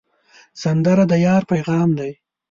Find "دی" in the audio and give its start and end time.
1.99-2.11